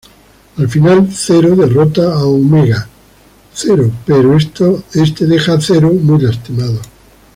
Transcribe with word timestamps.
Al 0.57 0.67
final 0.67 1.07
Zero 1.11 1.55
derrota 1.55 2.13
a 2.15 2.25
Omega 2.25 2.89
Zero, 3.53 3.91
pero 4.03 4.35
este 4.35 5.27
deja 5.27 5.53
a 5.53 5.61
Zero 5.61 5.93
muy 5.93 6.19
lastimado. 6.21 6.79